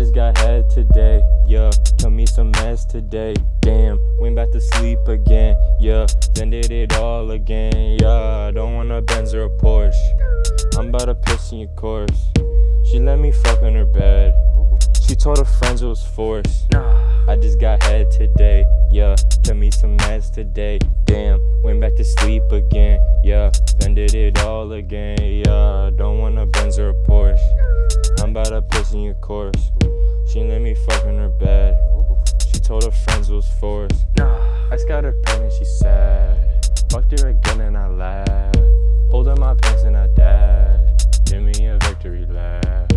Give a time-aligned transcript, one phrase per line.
[0.00, 1.70] just got head today, yeah.
[1.98, 3.98] Took me some mess today, damn.
[4.18, 6.06] Went back to sleep again, yeah.
[6.34, 8.50] Then did it all again, yeah.
[8.54, 9.94] Don't want a Benz or a Porsche.
[10.78, 12.30] I'm about to piss in your course.
[12.90, 14.34] She let me fuck in her bed.
[15.06, 16.70] She told her friends it was forced.
[16.72, 17.10] Nah.
[17.28, 19.16] I just got head today, yeah.
[19.42, 21.40] Took me some meds today, damn.
[21.62, 23.50] Went back to sleep again, yeah.
[23.78, 25.90] Then did it all again, yeah.
[25.96, 27.69] Don't want a Benz or a Porsche.
[28.22, 29.72] I'm about to piss in your course.
[30.28, 31.74] She let me fuck in her bed.
[32.52, 34.04] She told her friends it was forced.
[34.18, 36.36] Nah, I just got her pregnant, she sad.
[36.90, 38.58] Fucked her again and I laughed.
[39.10, 41.24] Pulled up my pants and I dashed.
[41.24, 42.92] Give me a victory lap.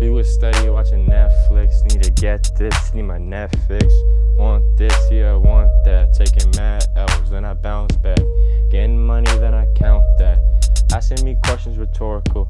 [0.00, 1.84] We was steady watching Netflix.
[1.84, 3.88] Need to get this, need my Netflix.
[4.36, 6.14] Want this, yeah, I want that.
[6.14, 8.18] Taking mad L's, then I bounce back.
[8.70, 10.40] Getting money, then I count that.
[10.92, 12.48] Asking me questions rhetorical.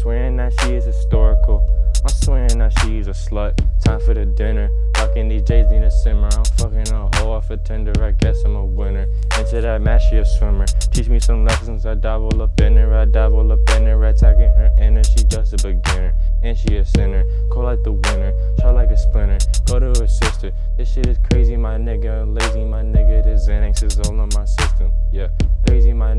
[0.00, 1.62] Swearing that she is historical.
[2.02, 3.54] I'm swearing that she's a slut.
[3.84, 4.70] Time for the dinner.
[4.96, 6.30] Fucking these J's need a simmer.
[6.32, 7.92] I'm fucking a hoe off a Tinder.
[8.02, 9.06] I guess I'm a winner.
[9.38, 10.64] Into that match, she a swimmer.
[10.90, 11.84] Teach me some lessons.
[11.84, 12.94] I dabble up in her.
[12.94, 14.04] I dabble up in her.
[14.06, 15.04] Attacking her inner.
[15.04, 16.14] She just a beginner.
[16.42, 17.22] And she a sinner.
[17.50, 18.32] Cold like the winner.
[18.58, 19.38] Try like a splinter.
[19.66, 20.50] Go to her sister.
[20.78, 22.24] This shit is crazy, my nigga.
[22.26, 23.22] Lazy, my nigga.
[23.22, 24.92] This Xanax is all in my system.
[25.12, 25.28] Yeah.
[25.68, 26.14] Lazy, my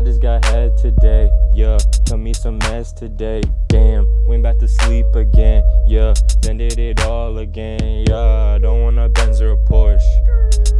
[0.00, 1.30] I just got head today.
[1.52, 1.76] Yeah.
[2.06, 3.42] Tell me some mess today.
[3.68, 4.08] Damn.
[4.26, 5.62] Went back to sleep again.
[5.86, 6.14] Yeah.
[6.40, 8.06] Then did it all again.
[8.08, 8.56] Yeah.
[8.62, 10.00] Don't want a Benz or a Porsche.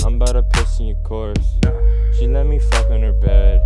[0.07, 1.59] I'm about to piss in your course.
[2.19, 3.61] She let me fuck in her bed.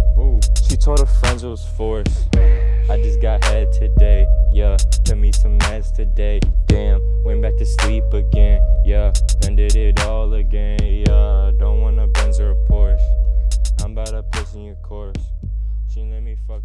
[0.69, 2.35] She told her friends it was forced.
[2.35, 4.77] I just got head today, yeah.
[5.05, 7.01] Took me some meds today, damn.
[7.25, 9.13] Went back to sleep again, yeah.
[9.41, 10.74] Then did it all again,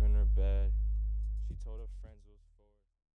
[0.02, 0.72] in her bed.
[1.47, 2.29] She told her friends.